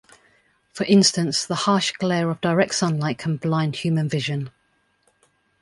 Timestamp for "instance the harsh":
0.85-1.91